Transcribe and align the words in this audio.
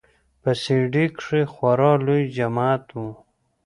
په 0.41 0.51
سي 0.61 0.77
ډي 0.93 1.05
کښې 1.17 1.41
خورا 1.53 1.91
لوى 2.05 2.21
جماعت 2.37 2.85
و. 2.99 3.03